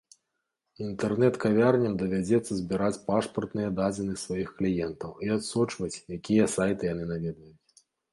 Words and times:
Інтэрнэт-кавярням 0.83 1.93
давядзецца 2.01 2.51
збіраць 2.61 2.97
пашпартныя 3.09 3.69
дадзеныя 3.79 4.21
сваіх 4.23 4.49
кліентаў 4.61 5.13
і 5.27 5.29
адсочваць, 5.35 5.91
якія 6.17 6.49
сайты 6.55 6.89
яны 6.93 7.03
наведваюць. 7.13 7.71